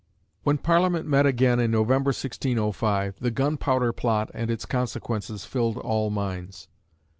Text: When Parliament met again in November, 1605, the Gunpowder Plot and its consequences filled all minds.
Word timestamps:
When 0.41 0.57
Parliament 0.57 1.05
met 1.05 1.27
again 1.27 1.59
in 1.59 1.69
November, 1.69 2.07
1605, 2.07 3.17
the 3.19 3.29
Gunpowder 3.29 3.93
Plot 3.93 4.31
and 4.33 4.49
its 4.49 4.65
consequences 4.65 5.45
filled 5.45 5.77
all 5.77 6.09
minds. 6.09 6.67